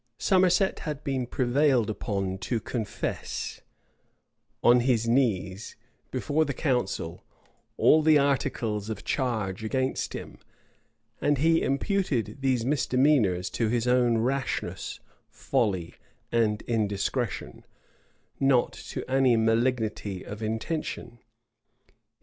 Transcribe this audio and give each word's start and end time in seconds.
Somerset 0.17 0.79
had 0.79 1.03
been 1.03 1.27
prevailed 1.27 1.95
on 2.07 2.39
to 2.39 2.59
confess, 2.59 3.61
on 4.63 4.79
his 4.79 5.07
knees, 5.07 5.75
before 6.09 6.43
the 6.43 6.55
council, 6.55 7.23
all 7.77 8.01
the 8.01 8.17
articles 8.17 8.89
of 8.89 9.03
charge 9.05 9.63
against 9.63 10.13
him; 10.13 10.39
and 11.21 11.37
he 11.37 11.61
imputed 11.61 12.37
these 12.41 12.65
misdemeanors 12.65 13.51
to 13.51 13.67
his 13.69 13.85
own 13.87 14.17
rashness, 14.17 14.99
folly, 15.29 15.93
and 16.31 16.63
indiscretion, 16.63 17.63
not 18.39 18.73
to 18.73 19.07
any 19.07 19.37
malignity 19.37 20.23
of 20.25 20.41
intention. 20.41 21.19